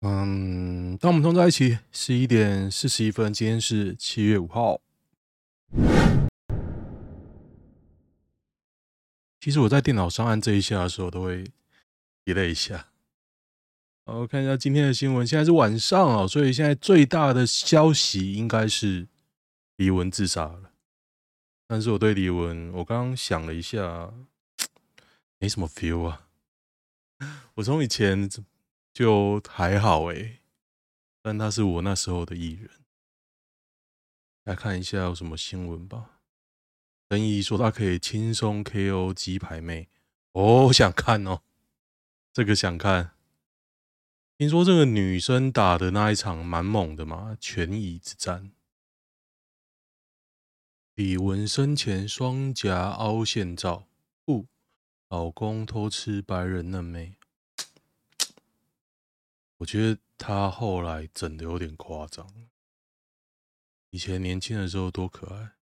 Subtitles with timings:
[0.00, 4.80] 嗯，当我们同在一起，十一点四十一分，今天是七月五号。
[9.40, 11.42] 其实我在电脑上按这一下的时候，都会
[12.24, 12.86] 提了一下。
[14.06, 19.08] 好，我看一下今天的新闻，现在是晚上啊，所以现在最大的消息应该是
[19.78, 20.70] 李玟自杀了。
[21.66, 24.12] 但是我对李玟，我刚刚想了一下，
[25.40, 26.28] 没什么 feel 啊。
[27.54, 28.30] 我从以前。
[28.98, 30.40] 就还好诶，
[31.22, 32.68] 但他是我那时候的艺人。
[34.42, 36.18] 来看一下有什么新闻吧。
[37.08, 39.88] 曾毅说他可以轻松 KO 鸡排妹，
[40.32, 41.42] 哦，想看哦，
[42.32, 43.12] 这个想看。
[44.36, 48.50] 听说这个女生打的那一场蛮猛的嘛，权宜之战。
[50.96, 53.86] 李玟生前双颊凹陷照，
[54.24, 54.48] 不，
[55.08, 57.14] 老公偷吃白人嫩妹。
[59.58, 62.48] 我觉得他后来整的有点夸张。
[63.90, 65.56] 以前年轻的时候多可爱，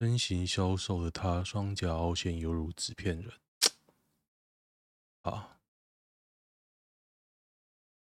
[0.00, 3.40] 身形消瘦的他，双颊凹陷犹如纸片人。
[5.22, 5.60] 好，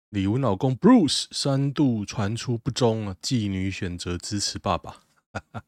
[0.09, 5.03] 李玟老公 Bruce 三度传出不忠啊，继女选择支持爸爸，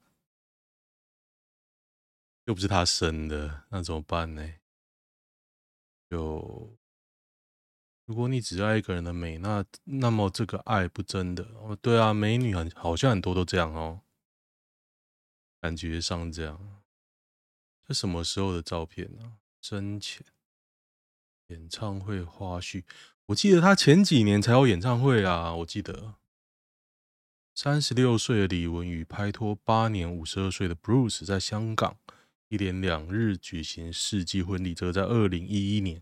[2.45, 4.55] 又不是他生的，那怎么办呢？
[6.09, 6.78] 就。
[8.09, 11.77] 如果你只爱一个人的美，那那么这个爱不真的哦。
[11.79, 14.01] 对啊，美女很好像很多都这样哦，
[15.61, 16.81] 感觉上这样。
[17.87, 19.33] 这什么时候的照片呢？
[19.61, 20.25] 生前
[21.49, 22.83] 演唱会花絮，
[23.27, 25.53] 我记得他前几年才有演唱会啊。
[25.53, 26.15] 我记得
[27.53, 31.95] 三十六岁的李玟与拍拖八年五十二岁的 Bruce 在香港
[32.47, 36.01] 一连两日举行世纪婚礼，这个在二零一一年。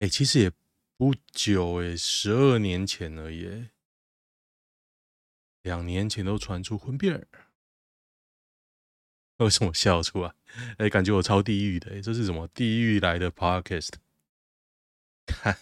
[0.00, 0.50] 哎，其实也。
[0.96, 3.68] 不久诶，十二年前而已，
[5.62, 7.28] 两年前都传出婚变，
[9.36, 10.34] 为什么笑出来？
[10.78, 13.90] 哎，感觉我超地狱的，这是什么地狱来的 Podcast？
[15.26, 15.58] 看，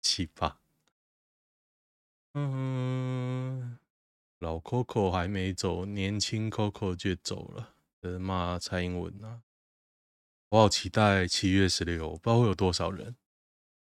[0.00, 0.56] 奇葩。
[2.34, 3.80] 嗯，
[4.38, 9.42] 老 Coco 还没走，年轻 Coco 就走了，在骂蔡英文啊！
[10.50, 13.16] 我好期待七月十六，不知道会有多少人。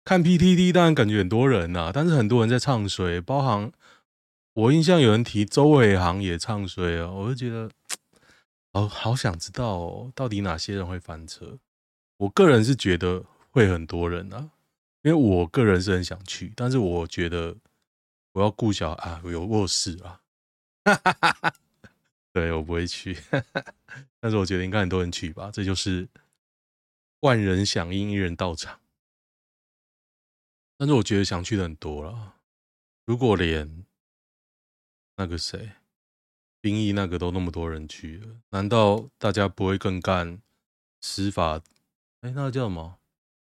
[0.05, 3.71] 看 PTT 当然感觉很多人呐、啊，但是很多人在唱衰，包含
[4.55, 7.71] 我印象有人提周伟航也唱衰啊，我就觉得，
[8.72, 11.59] 哦，好想知道哦，到底哪些人会翻车？
[12.16, 14.50] 我个人是觉得会很多人啊，
[15.03, 17.56] 因为我个人是很想去，但是我觉得
[18.33, 20.21] 我要顾小啊，我有卧室啊，
[20.84, 21.55] 哈哈哈哈，
[22.33, 23.16] 对我不会去，
[24.19, 26.09] 但是我觉得应该很多人去吧，这就是
[27.21, 28.79] 万人响应，一人到场。
[30.80, 32.36] 但是我觉得想去的很多了。
[33.04, 33.84] 如果连
[35.18, 35.72] 那个谁，
[36.58, 40.41] 兵役那个都那么多人去了，难道大家不会更干
[41.02, 41.60] 司法？
[42.22, 42.96] 哎，那个叫什么？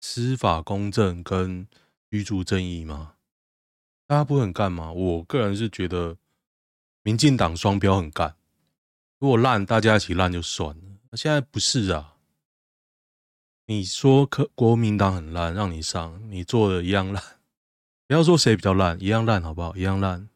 [0.01, 1.67] 司法公正跟
[2.09, 3.13] 居住正义吗？
[4.07, 4.91] 大家不很干吗？
[4.91, 6.17] 我个人是觉得，
[7.03, 8.35] 民进党双标很干。
[9.19, 10.83] 如果烂，大家一起烂就算了。
[11.13, 12.17] 现在不是啊。
[13.69, 17.23] 你说可国民党很烂，让你上，你做的一样烂。
[18.07, 19.75] 不要说谁比较烂，一样烂好不好？
[19.75, 20.27] 一样烂。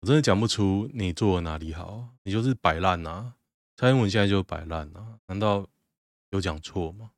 [0.00, 3.34] 我真的讲不出你做的哪里好，你就是摆烂呐！
[3.76, 5.68] 蔡英文现在就摆烂呐，难道
[6.30, 7.12] 有讲错吗？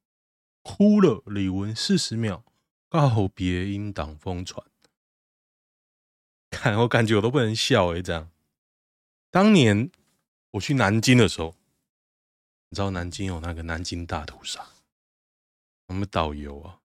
[0.60, 2.44] 哭了，李玟四十秒
[2.90, 4.62] 告别英党疯传，
[6.50, 8.30] 看我感觉我都不能笑诶，这样。
[9.30, 9.90] 当年
[10.50, 11.56] 我去南京的时候。
[12.68, 14.66] 你知道南京有那个南京大屠杀？
[15.86, 16.80] 我们导游啊，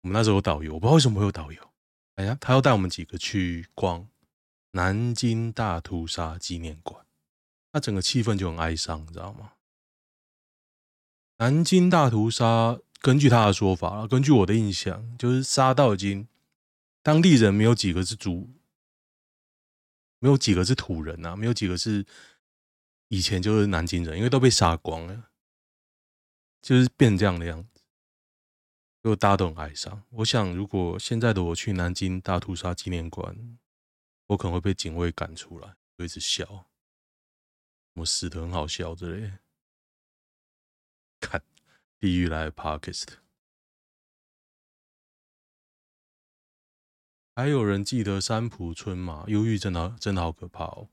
[0.00, 1.70] 我们那时候有导游，我不知道为什么会有导游。
[2.14, 4.08] 哎呀，他要带我们几个去逛
[4.70, 7.04] 南京大屠杀纪念馆，
[7.72, 9.52] 那整个气氛就很哀伤，你知道吗？
[11.36, 16.26] 南京大屠杀，根据他的说法，根据我的印象，就是杀到已经
[17.02, 18.48] 当地人没有几个是主，
[20.20, 22.06] 没有几个是土人啊，没有几个是。
[23.08, 25.30] 以前就是南京人，因为都被杀光了，
[26.60, 27.82] 就是变这样的样子，
[29.02, 30.04] 就大家都很哀伤。
[30.10, 33.58] 我想，如果现在的我去南京大屠杀纪念馆，
[34.26, 36.66] 我可能会被警卫赶出来，会一直笑，
[37.94, 39.38] 我死得很好笑之类的。
[41.20, 41.42] 看
[42.00, 43.06] 地狱来的 Podcast，
[47.36, 49.24] 还有人记得三浦春马？
[49.28, 50.90] 忧郁真的真的好可怕哦。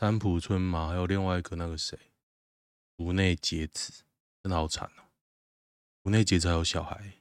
[0.00, 1.98] 三浦春马，还有另外一个那个谁，
[2.96, 4.02] 竹内结子，
[4.42, 5.12] 真的好惨哦。
[6.02, 7.20] 竹内结子还有小孩，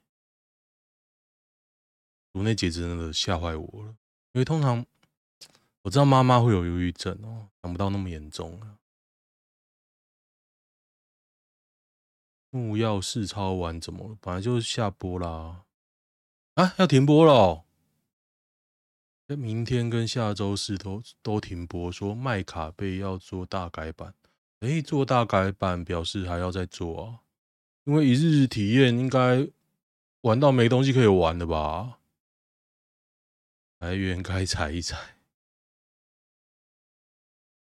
[2.31, 3.97] 颅内截肢真的吓坏我了，
[4.31, 4.85] 因为通常
[5.81, 8.79] 我知道妈妈会有忧郁症哦，想不到那么严重啊。
[12.49, 14.17] 木曜试抄完怎么了？
[14.21, 15.65] 本来就下播啦，
[16.53, 17.65] 啊，要停播了哦。
[19.35, 24.13] 明天跟下周四都都停播，说麦卡贝要做大改版。
[24.61, 27.19] 哎，做大改版表示还要再做啊，
[27.85, 29.47] 因为一日体验应该
[30.21, 31.99] 玩到没东西可以玩了吧？
[33.79, 35.15] 来源该踩一踩。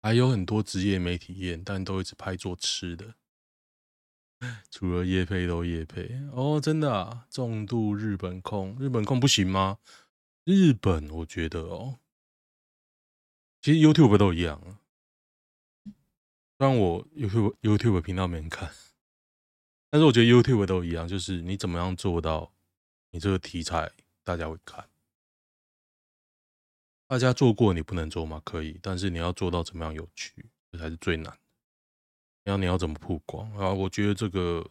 [0.02, 3.16] 还有很多职业没体验，但都一直拍做吃的。
[4.70, 7.26] 除了夜配都夜配哦，真的啊！
[7.32, 9.80] 重度日本控，日本控不行吗？
[10.46, 11.98] 日本，我觉得哦，
[13.64, 14.80] 其实 YouTube 都一样啊。
[16.58, 18.72] 虽然我 YouTube YouTube 频道没人看，
[19.90, 22.54] 但是我觉得 YouTube 都一样，就是你怎么样做到
[23.10, 23.92] 你这个题材
[24.24, 24.88] 大家会看？
[27.08, 28.40] 大家做过，你不能做吗？
[28.46, 31.40] 可以，但是你要做到怎么样有趣，这才是最难。
[32.44, 33.74] 然后你要怎么曝光啊？
[33.74, 34.70] 我觉得这个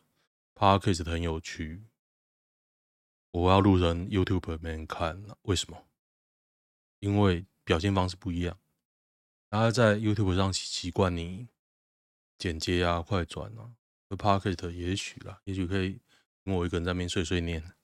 [0.54, 1.82] Podcast 很有趣。
[3.34, 5.88] 我要录成 YouTube 没人看了，为什么？
[7.00, 8.56] 因为表现方式不一样。
[9.48, 11.48] 大家在 YouTube 上习惯你
[12.38, 13.74] 剪接啊、快转啊
[14.10, 16.00] ，Pocket，也许啦，也许可以
[16.44, 17.74] 我一个人在那边碎碎念，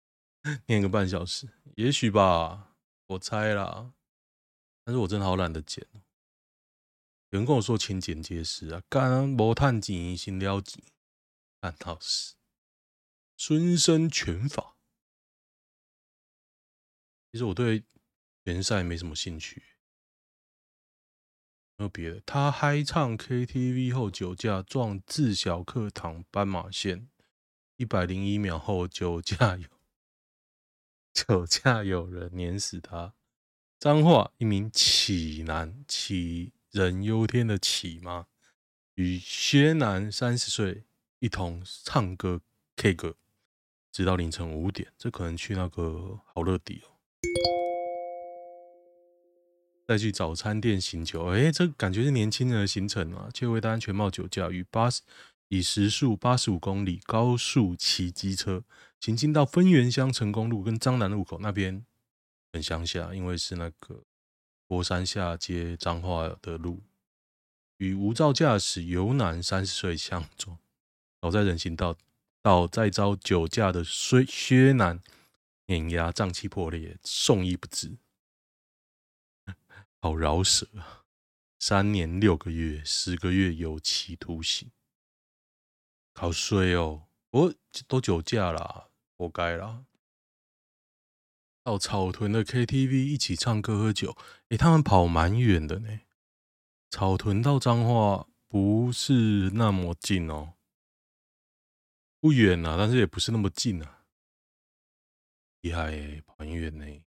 [0.64, 1.46] 念个半小时，
[1.76, 2.74] 也许吧，
[3.08, 3.92] 我猜啦。
[4.82, 5.86] 但是我真的好懒得剪。
[7.30, 10.82] 有人跟我说勤剪接师啊，干无趁钱先撩钱，
[11.60, 12.34] 看到是
[13.36, 14.75] 孙生拳法。
[17.36, 17.84] 其实我对
[18.44, 19.62] 联赛没什么兴趣，
[21.76, 22.22] 没有别的。
[22.24, 27.10] 他嗨唱 KTV 后酒驾撞自小课堂斑马线，
[27.76, 29.68] 一百零一秒后酒驾有
[31.12, 33.12] 酒驾有人碾死他。
[33.78, 38.28] 彰化一名杞男，杞人忧天的杞吗？
[38.94, 40.86] 与薛男三十岁
[41.18, 42.40] 一同唱歌
[42.76, 43.18] K 歌，
[43.92, 44.90] 直到凌晨五点。
[44.96, 46.95] 这可能去那个好乐迪哦。
[49.86, 53.30] 再去早餐店醒酒，哎，这感觉是年轻人的行程啊！
[53.32, 55.02] 切未戴安全帽酒驾，与八十
[55.48, 58.64] 以时速八十五公里高速骑机车
[58.98, 61.86] 行进到分园乡成功路跟彰南路口那边，
[62.52, 64.02] 很乡下，因为是那个
[64.66, 66.82] 佛山下街彰化的路，
[67.76, 70.58] 与无照驾驶游男三十岁相撞，
[71.20, 71.96] 倒在人行道，
[72.42, 75.00] 到再遭酒驾的薛薛男
[75.66, 77.98] 碾压，脏器破裂，送医不治。
[80.00, 81.04] 好饶舌啊！
[81.58, 84.70] 三年六个月，十个月有期徒刑，
[86.14, 87.08] 好衰哦！
[87.30, 87.54] 我
[87.88, 89.84] 都酒驾啦，活该啦！
[91.64, 94.16] 到草屯的 KTV 一起唱歌喝酒，
[94.50, 96.02] 诶，他们跑蛮远的呢。
[96.90, 100.54] 草屯到彰化不是那么近哦，
[102.20, 103.95] 不远啊，但是也不是那么近啊。
[105.60, 107.04] 厉害诶，跑很远呢。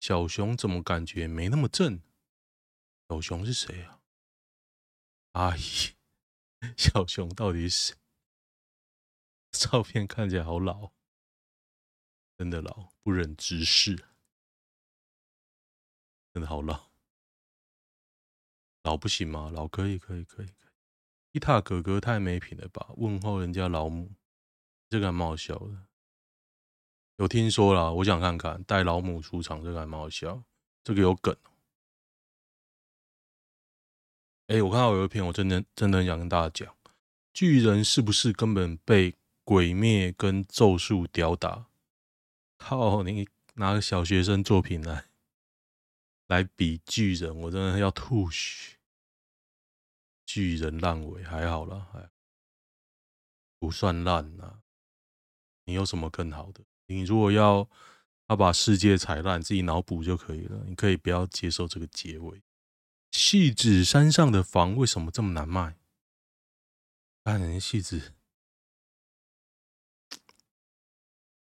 [0.00, 2.00] 小熊怎么感觉没那么正？
[3.08, 4.00] 小熊是谁啊？
[5.32, 5.94] 阿姨，
[6.76, 7.96] 小熊到底是谁？
[9.52, 10.92] 照片看起来好老，
[12.36, 13.96] 真的老，不忍直视，
[16.32, 16.90] 真的好老，
[18.82, 19.50] 老不行吗？
[19.50, 20.54] 老可以，可以，可以，可以。
[21.32, 22.92] 伊塔哥哥太没品了吧？
[22.96, 24.14] 问候人家老母，
[24.88, 25.86] 这个还蛮好笑的。
[27.16, 30.42] 有听说啦，我想看看带老母出场，这个还蛮好笑，
[30.84, 31.34] 这个有梗。
[34.48, 36.76] 哎，我看到有一篇，我真的真的很想跟大家讲，
[37.32, 41.66] 巨人是不是根本被鬼灭跟咒术吊打？
[42.58, 45.06] 靠，你拿个小学生作品来
[46.26, 48.76] 来比巨人，我真的要吐血。
[50.26, 52.10] 巨人烂尾还好啦，还
[53.58, 54.60] 不算烂啊。
[55.64, 56.62] 你有什么更好的？
[56.86, 57.68] 你如果要
[58.28, 60.64] 要把世界踩烂，自己脑补就可以了。
[60.66, 62.42] 你可以不要接受这个结尾。
[63.12, 65.78] 汐止山上的房为什么这么难卖？
[67.24, 68.12] 看人家汐止，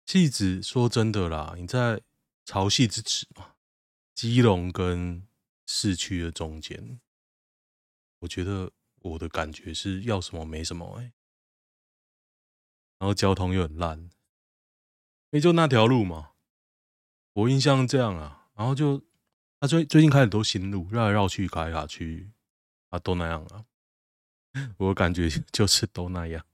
[0.07, 2.03] 汐止说真的啦，你在
[2.45, 3.55] 潮汐之子嘛，
[4.15, 5.27] 基隆跟
[5.67, 7.01] 市区的中间，
[8.19, 11.13] 我觉得我的感觉是要什么没什么哎、
[12.99, 14.11] 然后交通又很烂。
[15.31, 16.33] 也就那条路嘛，
[17.33, 19.03] 我印象这样啊，然后就
[19.61, 22.31] 他最最近开很多新路，绕来绕去，卡来卡去
[22.89, 23.65] 啊，都那样啊，
[24.79, 26.45] 我感觉 就是都那样。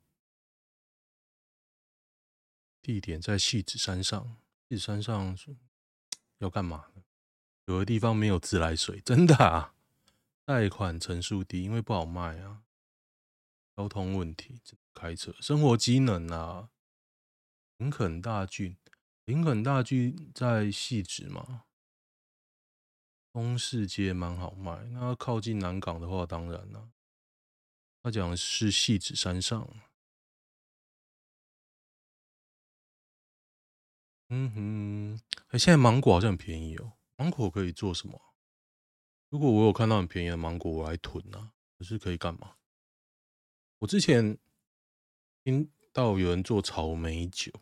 [2.83, 4.37] 地点在汐止山上，
[4.69, 5.37] 西子山上
[6.39, 6.87] 要干嘛？
[7.65, 9.75] 有的地方没有自来水， 真的啊！
[10.45, 12.63] 贷款成数低，因为不好卖啊。
[13.77, 14.61] 交通问题，
[14.95, 16.71] 开车，生活机能啊。
[17.79, 18.77] 林肯大郡，
[19.27, 21.65] 林肯大郡在汐止嘛。
[23.33, 26.91] 东势街蛮好卖，那靠近南港的话，当然了、
[28.03, 29.69] 他讲的是汐止山上。
[34.29, 36.95] 嗯哼，哎，现在芒果好像很便宜哦。
[37.17, 38.35] 芒果可以做什么？
[39.29, 41.53] 如果我有看到很便宜的芒果，我来囤啊。
[41.79, 42.57] 可是可以干嘛？
[43.81, 44.39] 我之前
[45.45, 47.53] 听到有人做草莓酒，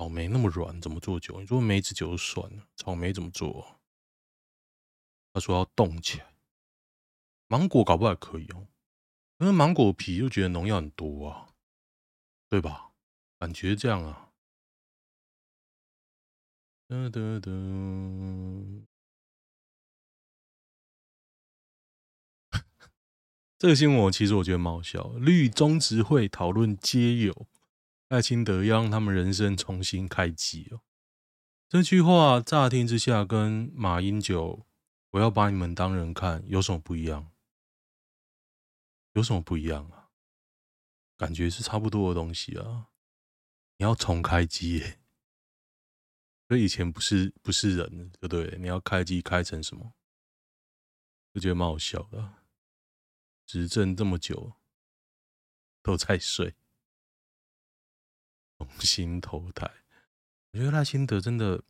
[0.00, 1.38] 草莓那么软，怎么做酒？
[1.42, 3.78] 你说梅子酒就算了，草莓怎么做？
[5.34, 6.32] 他说要冻起来。
[7.48, 8.66] 芒果搞不好可以哦，
[9.40, 11.48] 因为芒果皮就觉得农药很多啊，
[12.48, 12.92] 对吧？
[13.38, 14.30] 感觉这样啊。
[23.58, 25.12] 这个新闻其实我觉得蛮好笑。
[25.18, 27.46] 绿中执会讨论街友
[28.10, 30.82] 赖清德要让他们人生重新开机哦。
[31.68, 34.66] 这句话乍听之下跟马英九
[35.10, 37.30] “我要把你们当人看”有什么不一样？
[39.12, 40.10] 有什么不一样啊？
[41.16, 42.88] 感觉是差不多的东西啊。
[43.76, 44.98] 你要重开机耶。
[46.48, 48.58] 所以以前不是不是人，对不对？
[48.58, 49.94] 你要开机开成什么？
[51.34, 52.42] 我觉得蛮好笑的。
[53.46, 54.54] 执政这么久
[55.80, 56.56] 都在睡，
[58.60, 59.70] 重新投胎。
[60.52, 61.62] 我觉得赖清德真的，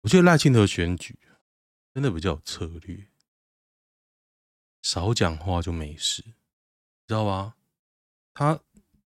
[0.00, 1.16] 我觉得赖清德选举
[1.94, 3.06] 真的比较有策略，
[4.82, 6.22] 少讲话就没事，
[7.06, 7.54] 知道吧？
[8.34, 8.60] 他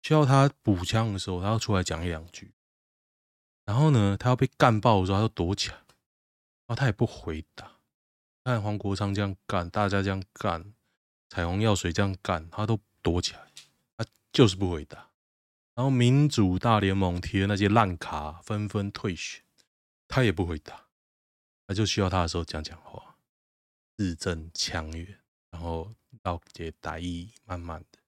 [0.02, 2.52] 需要他补枪的时候，他要出来讲一两句。
[3.64, 5.84] 然后呢，他要被干爆的时候，他就躲起来，然
[6.68, 7.78] 后他也不回答。
[8.42, 10.74] 看黄国昌这样干，大家这样干，
[11.28, 13.52] 彩虹药水这样干，他都躲起来，
[13.96, 15.07] 他就是不回答。
[15.78, 19.44] 然后民主大联盟贴的那些烂卡纷纷退选，
[20.08, 20.88] 他也不回答。
[21.68, 23.14] 他就需要他的时候讲讲话，
[23.96, 25.20] 字正腔圆，
[25.52, 28.00] 然后到这大意，慢慢的。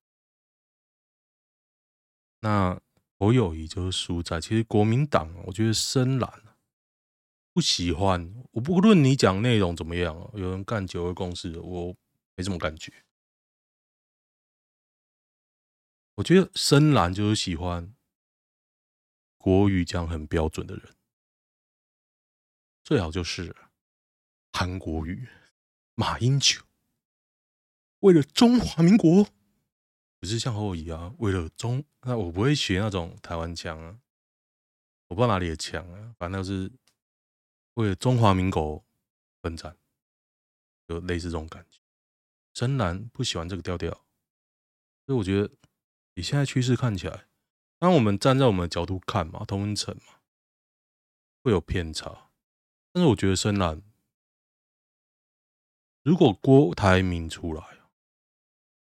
[2.40, 2.80] 那。
[3.22, 6.42] 侯友宜就是输在，其实国民党，我觉得深蓝
[7.52, 8.34] 不喜欢。
[8.52, 11.94] 我不论你讲内容怎么样，有人干九二共识，我
[12.34, 12.90] 没什么感觉。
[16.20, 17.94] 我觉得深蓝就是喜欢
[19.38, 20.94] 国语讲很标准的人，
[22.84, 23.56] 最好就是
[24.52, 25.26] 韩国语、
[25.94, 26.60] 马英九，
[28.00, 29.26] 为了中华民国。
[30.18, 33.98] 不是像侯友宜啊，为了中，那我不会学那种台湾腔啊，
[35.08, 36.70] 我不知道哪里的腔啊，反正就是
[37.72, 38.84] 为了中华民国
[39.40, 39.74] 奋战，
[40.86, 41.80] 就类似这种感觉。
[42.52, 43.90] 深蓝不喜欢这个调调，
[45.06, 45.50] 所以我觉得
[46.14, 47.26] 以现在趋势看起来，
[47.78, 50.14] 当我们站在我们的角度看嘛，同温层嘛，
[51.42, 52.30] 会有偏差。
[52.92, 53.82] 但是我觉得深蓝，
[56.02, 57.62] 如果郭台铭出来，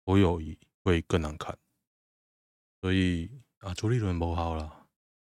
[0.06, 0.58] 我友宜。
[0.86, 1.58] 会更难看，
[2.80, 4.86] 所以啊，朱立伦不好了。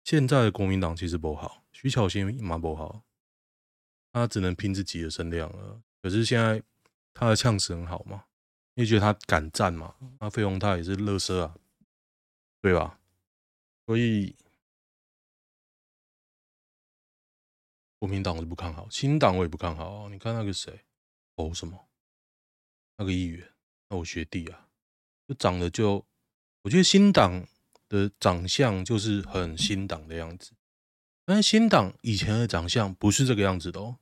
[0.02, 3.04] 现在的国民党其实不好，徐巧芯蛮不好，
[4.12, 5.80] 他只能拼自己的声量了。
[6.02, 6.60] 可是现在
[7.14, 8.24] 他的呛词很好嘛，
[8.74, 9.94] 因为觉得他敢战嘛。
[10.18, 11.54] 那费鸿泰也是乐色啊，
[12.66, 12.98] 对吧？
[13.86, 14.34] 所以
[17.96, 20.08] 国民党我是不看好，新党我也不看好。
[20.08, 20.84] 你看那个谁，
[21.36, 21.88] 哦什么，
[22.96, 23.52] 那个议员，
[23.88, 24.68] 那我学弟啊。
[25.28, 26.04] 就长得就，
[26.62, 27.46] 我觉得新党
[27.88, 30.50] 的长相就是很新党的样子，
[31.24, 34.00] 但是新党以前的长相不是这个样子的哦。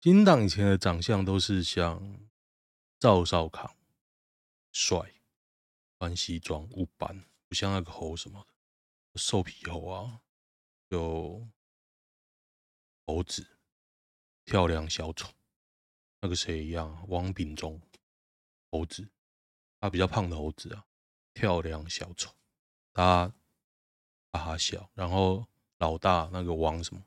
[0.00, 2.18] 新党以前的长相都是像
[2.98, 3.76] 赵少康，
[4.72, 5.12] 帅，
[5.98, 8.44] 穿西装，五班，像那个猴什么
[9.12, 10.20] 的，兽皮猴啊，
[10.88, 11.48] 有
[13.06, 13.58] 猴子，
[14.44, 15.32] 跳梁小丑，
[16.20, 17.80] 那个谁一样，王炳忠，
[18.70, 19.08] 猴子。
[19.80, 20.86] 他比较胖的猴子啊，
[21.34, 22.34] 跳梁小丑，
[22.94, 23.30] 他
[24.32, 25.46] 哈哈笑，然后
[25.76, 27.04] 老大那个王什么，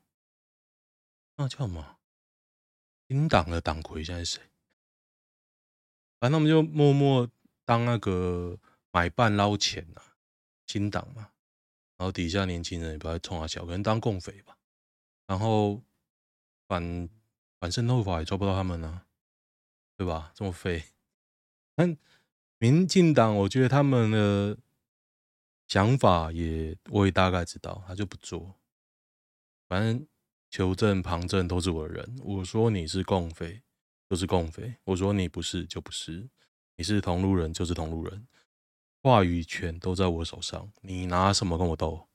[1.38, 1.98] 那叫什么？
[3.08, 4.52] 新党的党魁现在是谁？
[6.20, 7.28] 反正他们就默默
[7.66, 8.60] 当那个
[8.92, 10.07] 买办捞钱啊，
[10.68, 11.32] 新党嘛，
[11.98, 14.56] 然后底下年轻人也不要冲他笑，可能当共匪吧，
[15.26, 15.82] 然后
[16.68, 17.10] 反
[17.60, 19.08] 反渗透法也抓不到他们呢、啊，
[19.98, 20.32] 对吧？
[20.36, 20.84] 这么废，
[21.76, 21.98] 但。
[22.60, 24.58] 民进党，我觉得他们的
[25.68, 28.56] 想法也我也大概知道，他就不做。
[29.68, 30.08] 反正
[30.50, 33.62] 求证旁证都是我的人，我说你是共匪
[34.10, 36.28] 就是共匪，我说你不是就不是，
[36.78, 38.28] 你是同路人就是同路人，
[39.02, 42.08] 话语权都在我手上，你拿什么跟我斗？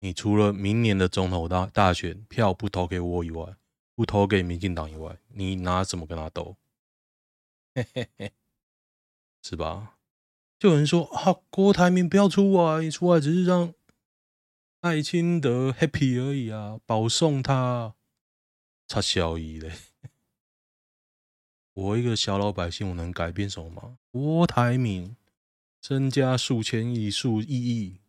[0.00, 3.56] 你除了明年的总统大大选票不投给我以外，
[3.94, 6.56] 不投给民进党以外，你拿什么跟他斗？
[7.74, 8.32] 嘿嘿嘿，
[9.42, 9.96] 是吧？
[10.58, 13.74] 就有人说啊，郭台铭不要出来，出来只是让
[14.80, 17.94] 赖清德 happy 而已啊，保送他，
[18.86, 19.72] 差小姨嘞。
[21.78, 23.98] 我一个小老百姓，我能改变什么吗？
[24.10, 25.14] 郭台铭
[25.80, 28.00] 身家数千亿、数亿亿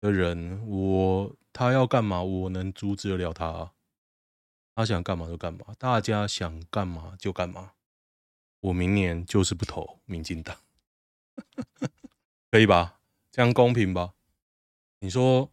[0.00, 3.72] 的人，我他要干嘛，我能阻止得了他？
[4.74, 7.72] 他想干嘛就干嘛，大家想干嘛就干嘛。
[8.60, 10.54] 我明年就是不投民进党，
[12.52, 13.00] 可以吧？
[13.30, 14.12] 这样公平吧？
[14.98, 15.50] 你说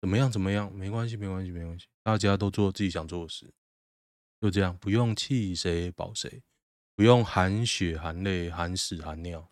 [0.00, 0.30] 怎么样？
[0.30, 0.72] 怎么样？
[0.72, 1.86] 没关系，没关系，没关系。
[2.04, 3.52] 大家都做自己想做的事，
[4.44, 6.42] 就这样，不用气谁保谁，
[6.94, 9.50] 不用含血含泪含屎含尿，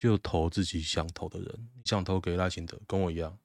[0.00, 1.70] 就投自己想投的人。
[1.76, 3.38] 你想投给赖清德，跟我一样。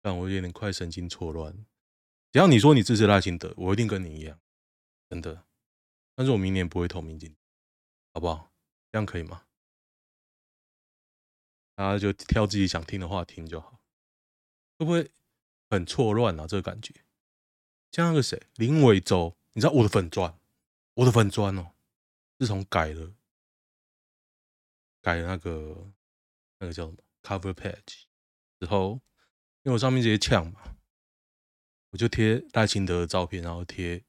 [0.00, 1.52] 但我有点快神经错乱。
[2.30, 4.38] 只要你说你支持赖清德，我一定跟你一样，
[5.10, 5.44] 真的。
[6.14, 7.34] 但是我明年不会投民进，
[8.12, 8.52] 好不好？
[8.92, 9.42] 这样可以吗？
[11.74, 13.80] 大家就挑自己想听的话听就好，
[14.78, 15.10] 会不会
[15.68, 16.46] 很错乱啊？
[16.46, 16.94] 这个感觉，
[17.96, 20.38] 像那个谁，林伟洲，你知道我的粉专，
[20.92, 21.72] 我的粉专哦，
[22.38, 23.14] 自从改了，
[25.00, 25.90] 改了那个
[26.58, 28.02] 那个叫什么 cover page
[28.60, 29.00] 之后，
[29.62, 30.76] 因为我上面这些呛嘛，
[31.88, 34.04] 我就贴赖清德的照片，然后贴。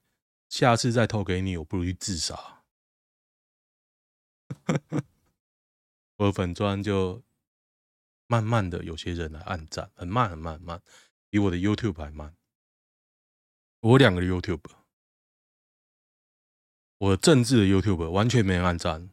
[0.49, 2.63] 下次再偷给你，我不如去自杀。
[6.17, 7.23] 我的粉专就
[8.27, 10.81] 慢慢的，有些人来按赞，很慢很慢很慢，
[11.29, 12.36] 比我的 YouTube 还慢。
[13.79, 14.63] 我两个 YouTube，
[16.97, 19.09] 我政治的 YouTube 完全没人按赞，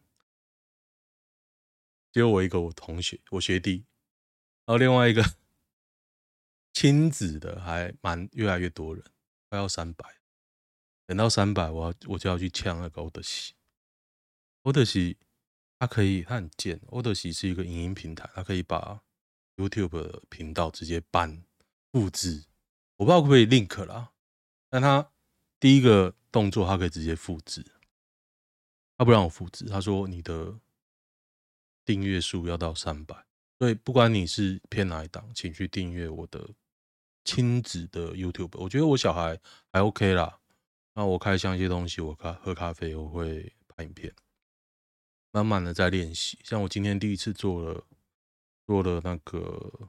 [2.11, 3.85] 只有我一个我同学，我学弟，
[4.65, 5.23] 然后另外一个
[6.73, 9.05] 亲子的还蛮越来越多人，
[9.51, 10.21] 快要三百。
[11.07, 13.55] 等到三百，我要我就要去抢那个欧德西。
[14.63, 15.19] 欧德西，
[15.79, 16.81] 它可以，它很贱。
[16.87, 19.03] 欧德西是一个影音平台，它可以把
[19.57, 21.45] YouTube 频道直接搬
[21.93, 22.47] 复制。
[22.97, 24.14] 我不知道可不可以 link 啦，
[24.75, 25.09] 但他
[25.61, 27.65] 第一个动作，他可以直接复制。
[28.99, 30.59] 他不让我复制，他说你的
[31.85, 33.25] 订阅数要到三百，
[33.61, 36.51] 所以不管你是偏哪一档，请去订阅我的
[37.23, 38.59] 亲子的 YouTube。
[38.59, 40.41] 我觉得我小孩还 OK 啦。
[40.95, 44.13] 那我开箱一些东西，我咖喝咖啡，我会拍影片，
[45.31, 46.37] 慢慢的在练习。
[46.43, 47.87] 像我今天第一次做了
[48.67, 49.89] 做了那个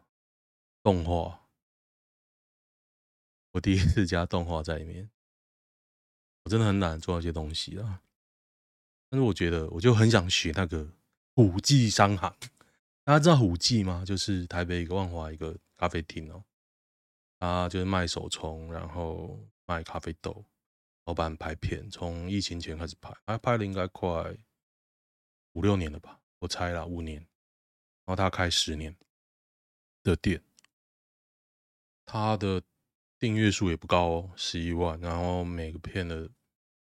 [0.84, 1.45] 动画，
[3.56, 5.10] 我第一次加动画在里面，
[6.44, 8.02] 我真的很懒做那些东西啊。
[9.10, 10.92] 但是我觉得，我就很想学那个
[11.36, 12.36] 虎记商行。
[13.06, 14.04] 大家知道虎记吗？
[14.06, 16.44] 就是台北一个万华一个咖啡厅哦，
[17.40, 20.44] 他就是卖手冲，然后卖咖啡豆。
[21.06, 24.36] 老板拍片，从疫情前开始拍，他拍了应该快
[25.54, 27.20] 五六年了吧，我猜啦，五年。
[28.04, 28.94] 然后他开十年
[30.04, 30.44] 的店，
[32.06, 32.62] 他的
[33.26, 35.00] 订阅数也不高哦，十一万。
[35.00, 36.30] 然后每个片的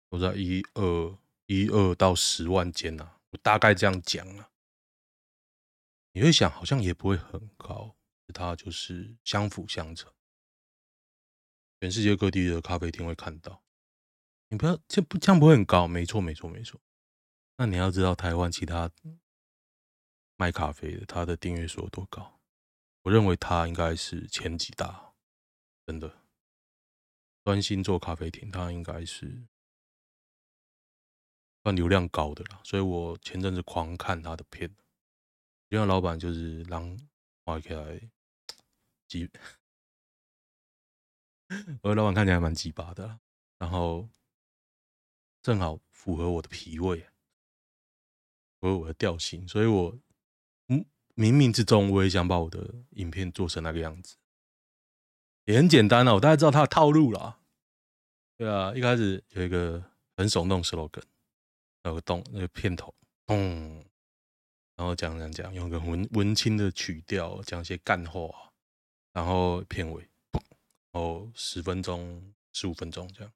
[0.09, 4.51] 都在一二一二到十万间呐，我大概这样讲啊。
[6.13, 7.95] 你会想，好像也不会很高，
[8.33, 10.11] 它就是相辅相成，
[11.79, 13.63] 全世界各地的咖啡厅会看到。
[14.49, 15.87] 你不要这不这样不会很高？
[15.87, 16.81] 没错没错没错。
[17.59, 18.91] 那你要知道台湾其他
[20.37, 22.41] 卖咖啡的，他的订阅数有多高？
[23.03, 25.13] 我认为他应该是前几大，
[25.85, 26.20] 真的。
[27.45, 29.47] 专心做咖啡厅，他应该是
[31.63, 32.61] 算流量高的啦。
[32.65, 34.75] 所以我前阵子狂看他的片，
[35.69, 36.99] 因为老板就是让
[37.45, 38.01] 画起来
[39.09, 39.29] 鸡，
[41.83, 43.21] 我的老板看起来蛮鸡巴的，
[43.59, 44.09] 然后。
[45.43, 47.01] 正好符合我的脾胃，
[48.61, 49.99] 符合我的调性，所以我，
[50.67, 50.85] 冥
[51.17, 54.19] 冥之中我也想把我的影片做成那个样子，
[55.51, 57.39] 也很简单啊，我大概知道他的套路啦。
[58.37, 59.83] 对啊，一开始有一个
[60.17, 61.03] 很耸动 slogan，
[61.83, 62.95] 有个动那个片头，
[63.27, 63.85] 嗯，
[64.77, 68.31] 然后讲讲讲，用个文文青的曲调讲一些干话，
[69.13, 70.09] 然后片尾，
[70.93, 73.33] 然后十分钟、十五分钟这样。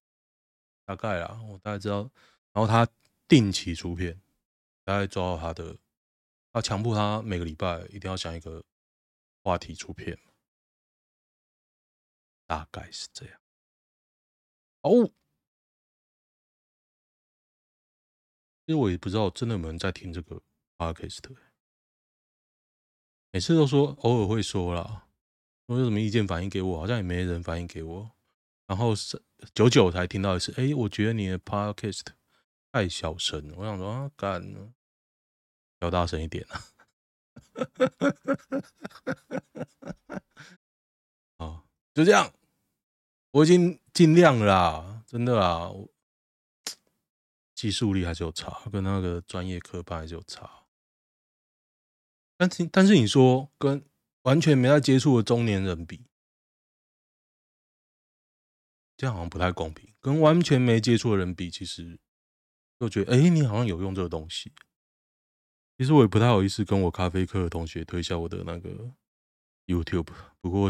[0.86, 2.08] 大概啦，我大概知道。
[2.52, 2.86] 然后他
[3.26, 4.20] 定期出片，
[4.84, 5.76] 大概抓到他的
[6.52, 8.62] 要强迫他每个礼拜一定要想一个
[9.42, 10.16] 话题出片，
[12.46, 13.40] 大概是这样。
[14.82, 15.06] 哦，
[18.66, 20.42] 其实我也不知道真的有没有人在听这个
[20.76, 21.36] podcast，
[23.30, 25.08] 每次都说偶尔会说啦，
[25.66, 28.10] 说有什么意见反映给我，好像也没人反映给我，
[28.66, 29.22] 然后是
[29.54, 32.06] 久久才听到一次，哎、欸，我觉得你的 podcast
[32.72, 34.72] 太小声了，我想说啊，干，
[35.80, 36.62] 要大声一点啊。
[41.94, 42.34] 就这样，
[43.30, 45.72] 我已经尽量啦，真的啦，
[47.54, 50.64] 技术力还是有差，跟那个专业科班还是有差。
[52.36, 53.84] 但是，但是你说跟
[54.22, 56.04] 完全没在接触的中年人比，
[58.96, 59.94] 这样好像不太公平。
[60.00, 61.98] 跟完全没接触的人比，其实
[62.78, 64.52] 就觉得，哎、你好像有用这个东西。
[65.78, 68.92] 其实我也不太好意思跟我咖啡课的同学推销我的那个
[69.66, 70.08] YouTube，
[70.40, 70.68] 不过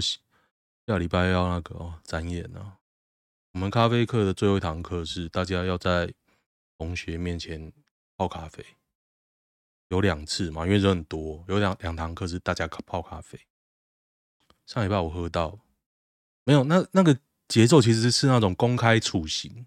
[0.86, 2.76] 下礼拜要那个哦展演呢。
[3.52, 6.12] 我们咖啡课的最后一堂课是大家要在
[6.76, 7.72] 同学面前
[8.16, 8.64] 泡咖啡，
[9.88, 13.40] 有两次嘛，因为人很多，有两两堂课是大家泡咖啡。
[14.66, 15.58] 上礼拜我喝到
[16.44, 16.64] 没有？
[16.64, 17.18] 那那个
[17.48, 19.66] 节奏其实是那种公开处刑，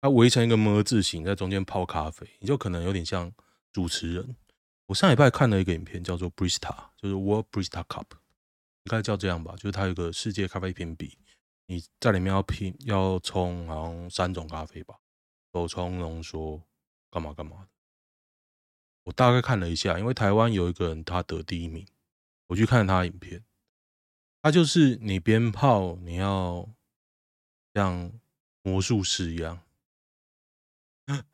[0.00, 3.32] 它围成一个么字形在中间泡咖啡，你就可能有点像
[3.72, 4.36] 主持人。
[4.86, 8.06] 我上礼拜看了一个影片，叫做 Brista，就是 World Brista Cup，
[8.90, 9.54] 该叫这样吧。
[9.54, 11.16] 就是它有个世界咖啡评比，
[11.66, 14.98] 你在里面要拼，要冲好像三种咖啡吧，
[15.52, 16.60] 手冲、浓缩，
[17.10, 17.68] 干嘛干嘛的。
[19.04, 21.86] 我大概看了一下，因为台湾有一个人他得第一名，
[22.48, 23.44] 我去看他影片，
[24.42, 26.68] 他就是你边泡，你要
[27.74, 28.12] 像
[28.62, 29.62] 魔术师一样。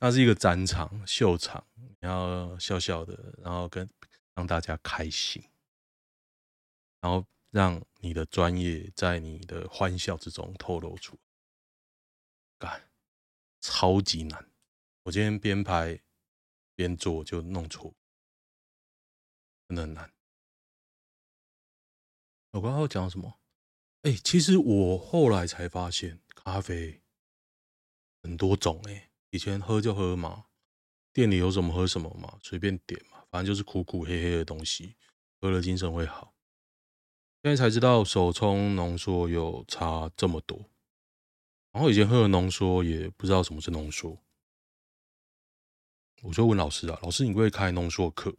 [0.00, 1.66] 那是一个展场、秀场，
[1.98, 3.88] 然后笑笑的，然后跟
[4.34, 5.42] 让大家开心，
[7.00, 11.20] 然后让你的专业在你的欢笑之中透露出来。
[12.58, 12.90] 干，
[13.60, 14.50] 超级难！
[15.04, 16.00] 我今天边拍
[16.74, 17.94] 边做就弄错，
[19.68, 20.12] 真的很难。
[22.52, 23.38] 我刚刚讲什么？
[24.02, 27.02] 哎，其实我后来才发现，咖啡
[28.22, 29.10] 很多种哎。
[29.30, 30.46] 以前喝就喝嘛，
[31.12, 34.96] 店里有什么喝什么嘛，随便点嘛，反正就是苦苦黑黑的东西，
[35.40, 36.34] 喝了精神会好。
[37.42, 40.58] 现在才知道手冲浓缩有差这么多，
[41.72, 44.18] 然后以前喝的浓缩也不知道什么是浓缩，
[46.22, 48.34] 我就问老师啊，老师你会开浓缩课？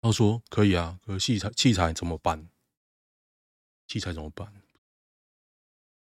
[0.00, 2.48] 他说可以啊，可是器材器材怎么办？
[3.86, 4.62] 器材怎么办？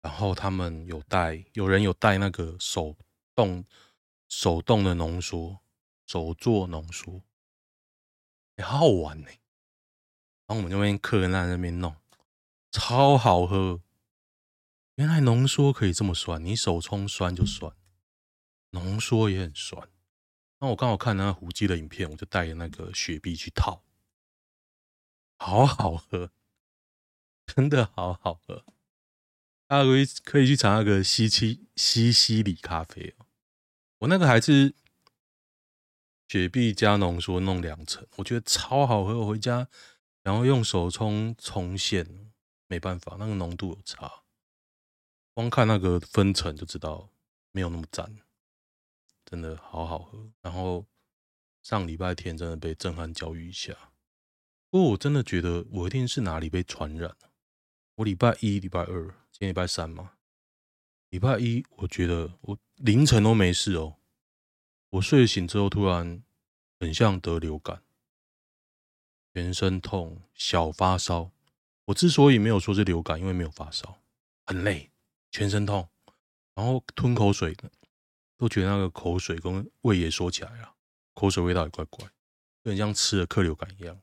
[0.03, 2.97] 然后他们有带，有人有带那个手。
[3.37, 3.67] 动
[4.31, 5.59] 手动的浓缩，
[6.07, 7.21] 手做浓缩，
[8.57, 9.29] 欸，好好玩呢。
[10.47, 11.97] 然后我们就那边客人在那边弄，
[12.71, 13.81] 超好喝。
[14.95, 17.73] 原来浓缩可以这么酸，你手冲酸就酸，
[18.71, 19.89] 浓缩也很酸。
[20.59, 23.85] 那我刚好看那胡姬的影片，我就带着那个雪碧去套，
[25.39, 26.31] 好好喝，
[27.47, 28.65] 真的好好喝。
[29.67, 33.27] 大家可以可以去尝那个西七西西里咖啡哦。
[33.99, 34.75] 我那个还是
[36.29, 39.19] 雪碧加浓缩弄两层，我觉得超好喝。
[39.19, 39.69] 我回家
[40.27, 42.05] 然后用手冲冲现，
[42.67, 44.25] 没办法，那个浓度有差，
[45.33, 47.09] 光看那个分层就知道
[47.53, 48.13] 没有那么赞，
[49.25, 50.29] 真的好好喝。
[50.43, 50.85] 然后
[51.63, 53.93] 上礼拜天真的被震撼教育一下，
[54.69, 57.31] 不过我真的觉得我一定是哪里被传染了。
[57.95, 60.15] 我礼拜一、礼拜二，今天礼拜三嘛。
[61.11, 63.99] 礼拜一，我觉得我凌晨都没事哦。
[64.91, 66.25] 我睡醒之后，突然
[66.81, 67.85] 很像得流感，
[69.37, 71.31] 全身痛，小发烧。
[71.85, 73.99] 我之所以没有说是流感，因为没有发烧，
[74.47, 74.91] 很累，
[75.31, 75.87] 全身痛，
[76.55, 77.55] 然后吞口水，
[78.39, 80.75] 都觉得那个口水跟胃也缩起来了，
[81.13, 82.07] 口水味道也怪怪，
[82.63, 84.01] 有点像吃了克流感一样。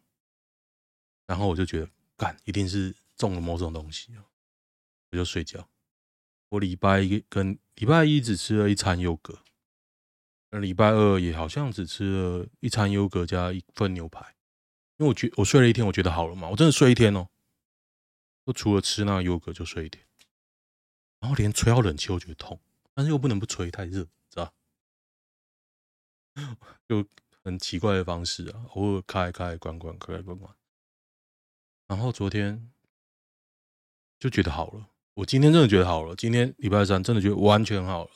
[1.25, 4.15] 然后我就觉得，干，一定是中了某种东西，
[5.09, 5.67] 我就睡觉。
[6.49, 9.39] 我礼拜一跟礼拜一只吃了一餐优格，
[10.51, 14.32] 那礼拜二也好像只吃了一餐优格加一份牛排，
[14.97, 17.27] 因为我觉我睡了一天，我觉得好了嘛，我真的睡一天哦，
[18.45, 20.05] 就除了吃那个优格就睡一天，
[21.19, 22.59] 然后连吹好冷气我觉得痛，
[22.93, 24.53] 但是又不能不吹，太热，知道？
[26.87, 27.05] 就
[27.43, 30.55] 很奇怪的方式啊，偶尔开开关关开开关关，
[31.87, 32.71] 然后昨天
[34.19, 34.89] 就觉得好了。
[35.15, 38.11] 我今天真的觉得好了，今天礼拜三真的觉得完全好了，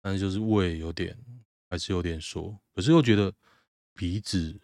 [0.00, 1.16] 但是就是胃有点
[1.70, 3.32] 还是有点缩，可是又觉得
[3.94, 4.60] 鼻子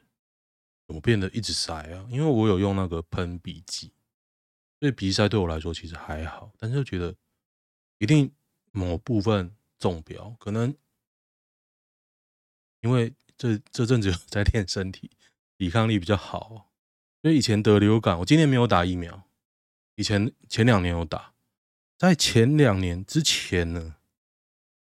[0.88, 2.08] 怎么变得一直塞啊？
[2.10, 3.92] 因为我有用那个喷鼻剂，
[4.80, 7.14] 所以鼻塞对我来说其实还好，但是就觉得
[7.98, 8.32] 一定
[8.72, 10.74] 某部分中标，可能
[12.80, 15.10] 因为这这阵子有在练身体，
[15.56, 16.72] 抵抗力比较好，
[17.22, 19.22] 所以以前得流感，我今年没有打疫苗，
[19.94, 21.34] 以前前两年有打，
[21.96, 23.94] 在前两年之前呢。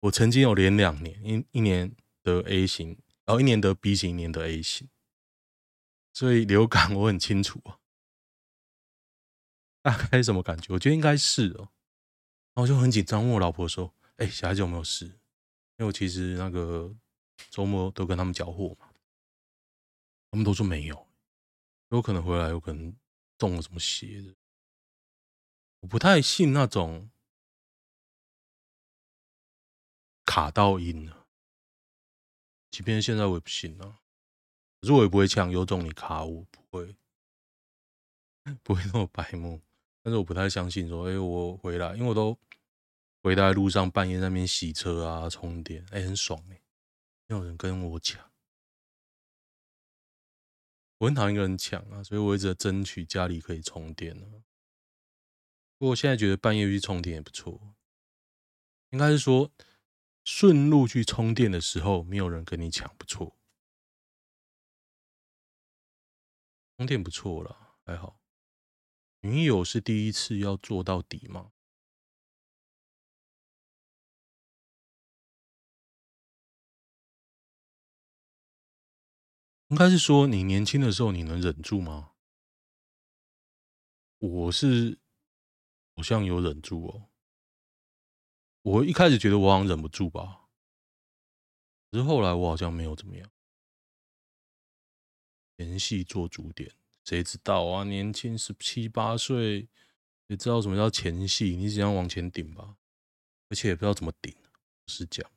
[0.03, 2.89] 我曾经有连两年，一一年得 A 型，
[3.23, 4.89] 然后一年得 B 型，一年得 A 型，
[6.13, 7.79] 所以流感我很清楚啊，
[9.81, 10.71] 大概什么感觉？
[10.73, 11.69] 我觉得应该是哦，
[12.53, 15.05] 然后就很紧张，问我老婆说：“哎，小孩子有没有事？”
[15.77, 16.95] 因为我其实那个
[17.49, 18.93] 周末都跟他们交货嘛，
[20.31, 21.07] 他们都说没有，
[21.89, 22.95] 有可能回来有可能
[23.37, 24.35] 中了什么邪的，
[25.79, 27.09] 我不太信那种。
[30.25, 31.27] 卡到音了，
[32.71, 33.99] 即便现在我也不信啊。
[34.83, 36.93] 可是我也不会呛，有种你卡我，不会，
[38.63, 39.61] 不会那么白目。
[40.01, 42.37] 但是我不太相信说，哎，我回来，因为我都
[43.21, 46.61] 回来路上半夜在那边洗车啊、充电，哎，很爽哎，
[47.27, 48.29] 没有人跟我抢。
[50.97, 54.43] 我很讨厌一个人抢啊，所以我一直在争取家里可以充电啊。
[55.77, 57.73] 不过我现在觉得半夜去充电也不错，
[58.89, 59.49] 应该是说。
[60.25, 63.35] 顺路去充电的时候，没有人跟你抢，不错。
[66.83, 68.19] 充电不错了，还好。
[69.21, 71.53] 女友是第一次要做到底吗？
[79.69, 82.11] 应该是说你年轻的时候你能忍住吗？
[84.19, 84.99] 我是
[85.95, 87.09] 好像有忍住哦。
[88.63, 90.49] 我一开始觉得我好像忍不住吧，
[91.91, 93.32] 可是后来我好像没有怎么样。
[95.63, 96.69] 前戏做主点，
[97.05, 97.83] 谁知道啊？
[97.85, 99.67] 年轻十七八岁，
[100.27, 101.55] 也知道什么叫前戏？
[101.55, 102.75] 你只想往前顶吧，
[103.49, 104.35] 而且也不知道怎么顶。
[104.87, 105.31] 是讲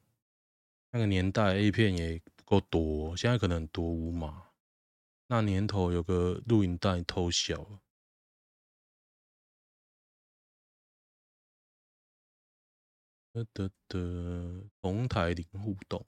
[0.91, 4.49] 那个年代 A 片也不够多，现在可能很多无码。
[5.29, 7.81] 那年头有个录影带偷小。
[13.33, 16.05] 得得得，同台零互动。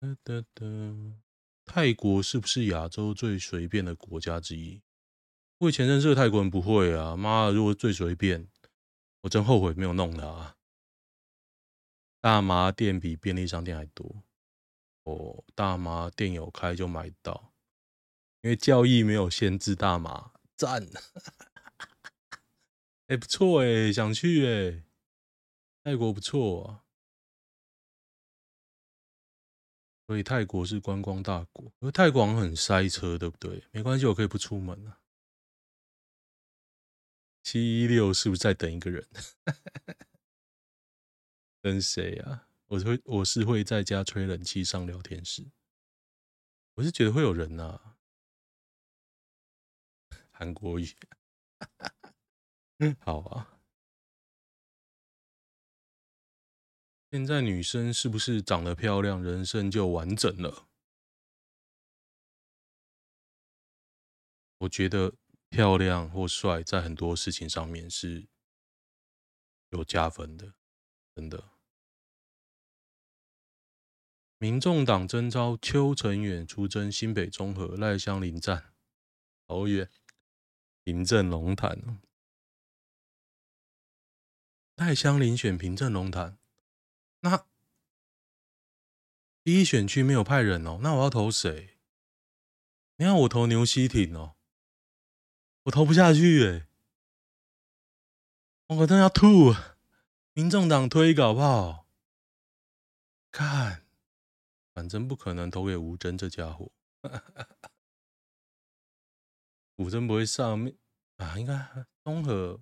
[0.00, 1.20] 得得得，
[1.66, 4.80] 泰国是不是亚洲最随便的国家之一？
[5.58, 8.48] 我以前认识的泰国人不会啊，妈，如果最随便，
[9.20, 10.56] 我真后悔没有弄他。
[12.22, 14.24] 大麻店比便利商店还多，
[15.04, 17.52] 哦，大麻店有开就买到，
[18.40, 20.86] 因为教义没有限制大麻，赞。
[23.08, 24.82] 哎， 不错哎，想去哎，
[25.84, 26.84] 泰国不错啊。
[30.10, 33.62] 所以泰国是观光大国，而泰国很塞车，对不对？
[33.70, 34.98] 没关系，我可以不出门啊。
[37.44, 39.06] 七一六是不是在等一个人？
[41.62, 42.48] 等谁啊？
[42.66, 45.46] 我是会，我是会在家吹冷气上聊天室。
[46.74, 47.94] 我是觉得会有人啊，
[50.32, 50.88] 韩国语。
[52.98, 53.59] 好啊，
[57.10, 60.68] 现在女生是不是长得漂亮，人生就完整了？
[64.58, 65.14] 我觉得
[65.48, 68.28] 漂亮或帅，在很多事情上面是
[69.70, 70.54] 有加分的，
[71.16, 71.50] 真的。
[74.38, 78.72] 民众党征召邱成远出征新北中和赖香林站，
[79.48, 79.90] 好远，
[80.84, 82.00] 平镇龙潭。
[84.76, 86.38] 赖香林选平镇龙潭，
[87.20, 87.46] 那
[89.42, 91.76] 第一选区没有派人哦，那我要投谁？
[92.96, 94.36] 你看我投牛西挺哦，
[95.64, 96.66] 我投不下去哎，
[98.68, 99.54] 我可真要吐！
[100.32, 101.86] 民众党推搞不好？
[103.32, 103.84] 看，
[104.74, 106.70] 反正不可能投给吴峥这家伙，
[109.76, 110.76] 吴峥不会上面
[111.16, 112.60] 啊，应该综合。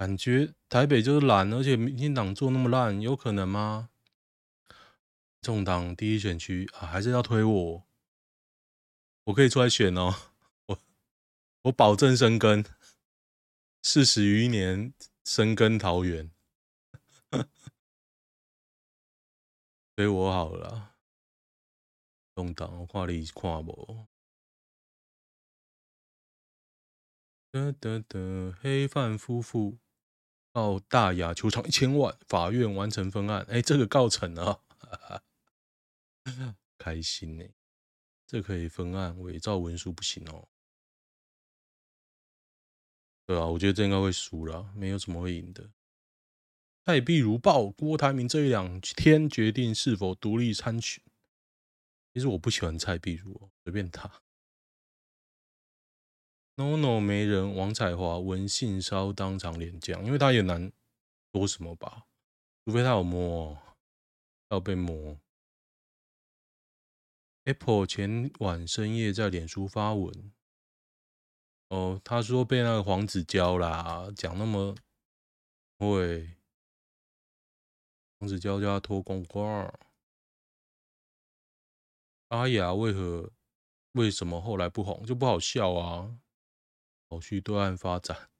[0.00, 3.90] 感觉台北就是烂，而且民进党做那么烂，有可能吗？
[5.42, 7.86] 众党第一选区啊，还是要推我？
[9.24, 10.14] 我可以出来选哦，
[10.68, 10.78] 我
[11.64, 12.64] 我保证生根，
[13.82, 16.30] 四十余年生根桃园，
[19.96, 20.94] 所以我好了。
[22.34, 24.06] 众党我看你看无？
[27.50, 29.76] 得得得，黑范夫妇。
[30.52, 33.46] 到大雅球场一千万，法院完成分案。
[33.48, 34.62] 哎、这个告成了，
[36.78, 37.54] 开心呢、欸。
[38.26, 40.48] 这可以分案，伪造文书不行哦。
[43.26, 45.70] 对啊，我觉得这应该会输了，没有什么会赢的。
[46.84, 51.02] 蔡壁如报，郭台铭这一两天决定是否独立参选。
[52.12, 54.22] 其实我不喜欢蔡壁如，随便他。
[56.60, 60.70] NONO 没人，王彩华闻性骚当场连降，因为他也难
[61.32, 62.06] 说什么吧，
[62.66, 63.56] 除非他有摸，
[64.50, 65.18] 要被摸。
[67.44, 70.32] Apple 前晚深夜在脸书发文，
[71.68, 74.74] 哦，他说被那个黄子佼啦，讲那么
[75.78, 76.36] 会，
[78.18, 79.72] 黄子佼叫他脱光光。
[82.28, 83.32] 阿雅为何
[83.92, 86.18] 为什么后来不红就不好笑啊？
[87.10, 88.30] 后续对岸发展，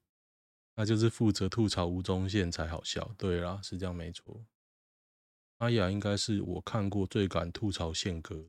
[0.75, 3.13] 那就是负责吐槽吴宗宪才好笑。
[3.17, 4.45] 对啦，是这样没错。
[5.57, 8.47] 阿雅应该是我看过最敢吐槽宪哥。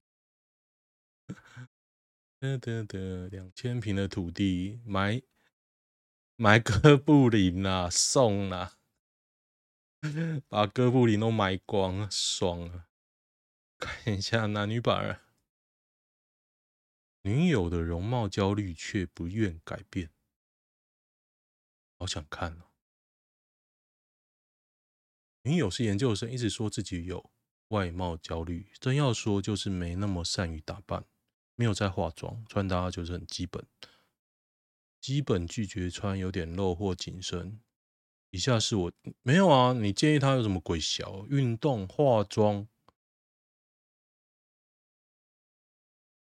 [2.39, 5.21] 得得得，两千平的土地买
[6.37, 8.79] 买哥布林啊，送啊，
[10.49, 12.89] 把哥布林都买光，爽啊！
[13.79, 15.21] 看一下男女版，
[17.23, 20.11] 女友的容貌焦虑却不愿改变，
[21.99, 22.73] 好想看哦。
[25.43, 27.31] 女友是研究生，一直说自己有
[27.69, 31.05] 外貌焦虑，真要说就是没那么善于打扮。
[31.55, 33.65] 没有在化妆，穿搭就是很基本，
[35.01, 37.61] 基本拒绝穿有点露或紧身。
[38.31, 42.67] 以下是我没有啊，你建议他有什么鬼小运动化妆？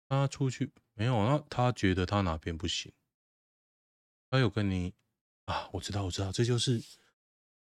[0.08, 1.42] 他出去没有啊？
[1.48, 2.92] 他觉得他哪边不行？
[4.28, 4.92] 他有跟你
[5.46, 5.70] 啊？
[5.72, 6.82] 我知道，我知道，这就是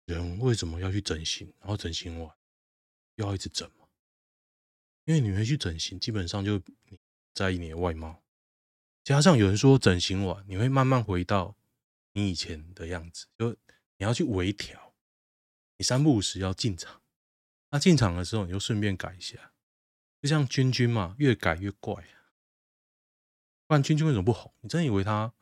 [0.04, 2.32] 人为什么要去整形，然后整形完
[3.16, 3.88] 又要一直整嘛？
[5.06, 6.62] 因为你会去整形，基本上就。
[7.34, 8.22] 在意你的外貌，
[9.04, 11.54] 加上有人说整形完你会慢慢回到
[12.14, 14.94] 你以前的样子，就你要去微调，
[15.76, 17.02] 你三不五时要进场，
[17.68, 19.52] 那进场的时候你就顺便改一下，
[20.22, 22.02] 就像君君嘛，越改越怪。
[23.66, 24.52] 不然君君为什么不红？
[24.60, 25.32] 你真以为他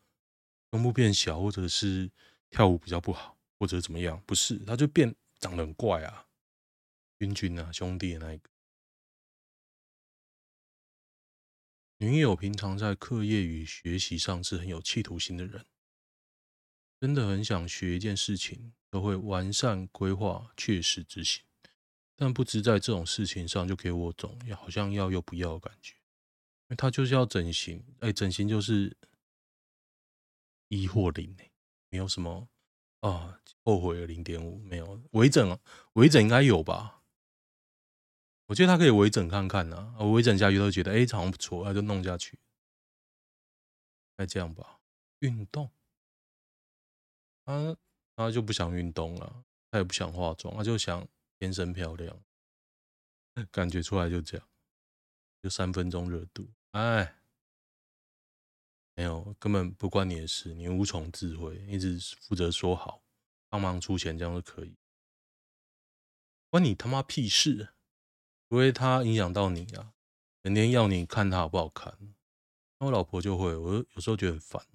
[0.71, 2.11] 胸部变小，或者是
[2.51, 4.23] 跳舞比较不好，或者怎么样？
[4.27, 6.27] 不是，他就变长得很怪啊。
[7.19, 8.51] 君君啊，兄弟那一个。
[11.99, 15.65] 女友平常在课业与学习上是很有企图心的人，
[17.01, 21.45] 真的很想学一件事情，都会完善规划，确实执行。
[22.17, 25.95] 但不知在这种事情上就给我种好像要又不要的感觉，
[26.75, 28.97] 他就是要整形，哎，整形就是
[30.69, 31.37] 一或零，
[31.91, 32.49] 没有什么
[33.01, 35.59] 啊，后悔了零点五，没有微整，
[35.95, 37.03] 微整应该有吧。
[38.47, 42.39] 我觉得他可以微整看看呢，我微整下去都觉得哎，好像不错，那就弄下去。
[44.17, 44.81] 那这样吧，
[45.21, 45.71] 运动，
[47.45, 47.77] 他
[48.15, 51.09] 他就不想运动了，他也不想化妆，他就想
[51.39, 52.23] 天生漂亮，
[53.51, 54.49] 感觉出来就这样，
[55.43, 57.15] 就三分钟热度，哎，
[58.97, 63.01] 没有，根本不关你的事，你无从智慧，一直负责说好，
[63.49, 64.75] 帮忙出钱，这样就可以，
[66.51, 67.75] 关你他妈屁事！
[68.49, 69.95] 除非他影响到你啊，
[70.43, 71.97] 整天要你看他好不好看，
[72.79, 74.67] 那我老婆就会，我有时候觉得很烦。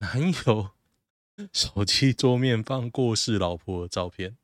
[0.00, 0.72] 男友
[1.54, 4.36] 手机桌面放过世老婆的照片，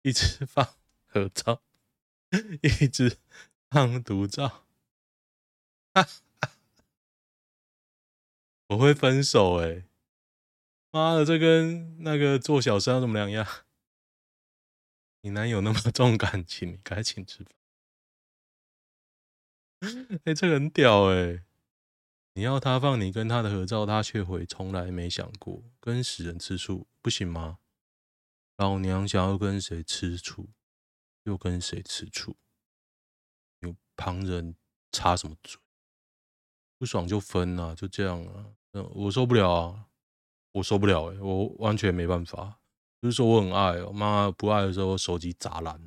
[0.00, 1.62] 一直放合照，
[2.62, 3.18] 一直
[3.70, 4.66] 放独照，
[8.68, 9.84] 我会分手哎！
[10.90, 13.46] 妈的，这跟那个做小三有什么两样？
[15.20, 17.52] 你男友那么重感情，你该请吃饭。
[20.24, 21.44] 哎、 这个很屌哎、
[22.34, 27.58] 你要他放你跟他的合照，他却回从来没想过跟死人吃醋，不行吗？
[28.56, 30.48] 老娘想要跟谁吃醋，
[31.26, 32.36] 又跟谁吃醋，
[33.60, 34.56] 有旁人
[34.92, 35.60] 插什么嘴？
[36.78, 38.54] 不爽就分啊，就这样啊！
[38.94, 39.88] 我受不了啊，
[40.52, 42.60] 我受不了哎、我完全没办法。
[43.00, 45.80] 就是说我很爱我，妈不爱的时候手机砸烂，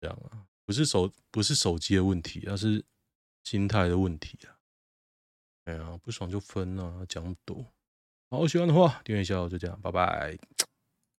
[0.00, 2.84] 这样啊，不是手不是手机的问题，而是
[3.44, 4.58] 心态的问题啊。
[5.66, 7.72] 哎呀，不爽就分啊，讲那么多。
[8.30, 10.36] 好，喜欢的话订阅一下，就这样，拜拜。